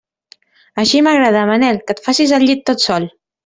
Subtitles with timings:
[0.83, 3.11] Així m'agrada, Manel, que et facis el llit tot sol.